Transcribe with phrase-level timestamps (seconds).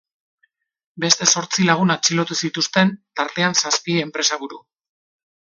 [1.05, 4.63] Beste zortzi lagun atxilotu zituzten, tartean zazpi enpresaburu.